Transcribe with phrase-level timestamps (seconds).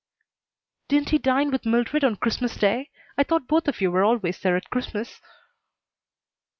[0.87, 2.89] "Didn't he dine with Mildred on Christmas day?
[3.19, 5.21] I thought both of you were always there at Christmas."